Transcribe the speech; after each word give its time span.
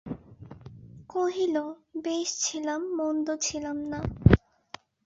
কহিল, 1.09 1.55
বেশ 2.03 2.29
ছিলাম, 2.39 2.81
মন্দ 2.97 3.27
ছিলাম 3.41 3.77
না। 3.91 3.99